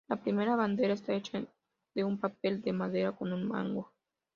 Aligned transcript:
La 0.09 0.15
primera 0.15 0.55
bandera 0.55 0.95
está 0.95 1.13
hecha 1.13 1.45
de 1.93 2.03
un 2.03 2.17
panel 2.19 2.63
de 2.63 2.73
madera 2.73 3.15
con 3.15 3.31
un 3.33 3.47
mango. 3.47 3.93